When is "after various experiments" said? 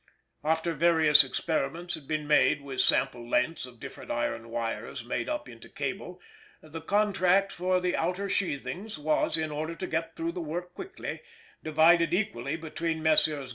0.43-1.93